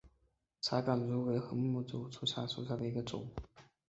[0.61, 3.29] 茶竿竹为禾本科茶秆竹属下的一个种。